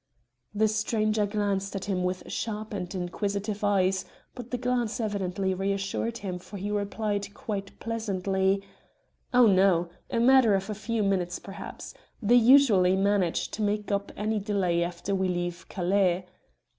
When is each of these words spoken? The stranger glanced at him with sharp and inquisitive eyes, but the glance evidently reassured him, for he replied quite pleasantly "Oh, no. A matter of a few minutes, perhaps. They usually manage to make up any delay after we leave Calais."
The 0.55 0.67
stranger 0.67 1.27
glanced 1.27 1.75
at 1.75 1.85
him 1.85 2.03
with 2.03 2.23
sharp 2.31 2.73
and 2.73 2.91
inquisitive 2.95 3.63
eyes, 3.63 4.03
but 4.33 4.49
the 4.49 4.57
glance 4.57 4.99
evidently 4.99 5.53
reassured 5.53 6.17
him, 6.17 6.39
for 6.39 6.57
he 6.57 6.71
replied 6.71 7.31
quite 7.35 7.79
pleasantly 7.79 8.63
"Oh, 9.31 9.45
no. 9.45 9.89
A 10.09 10.19
matter 10.19 10.55
of 10.55 10.71
a 10.71 10.73
few 10.73 11.03
minutes, 11.03 11.37
perhaps. 11.37 11.93
They 12.19 12.33
usually 12.33 12.95
manage 12.95 13.51
to 13.51 13.61
make 13.61 13.91
up 13.91 14.11
any 14.17 14.39
delay 14.39 14.83
after 14.83 15.13
we 15.13 15.27
leave 15.27 15.67
Calais." 15.69 16.25